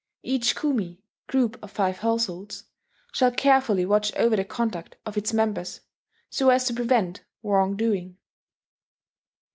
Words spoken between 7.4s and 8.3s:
wrongdoing."